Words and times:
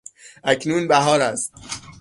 اکنون 0.43 0.87
بهار 0.87 1.21
است. 1.21 1.51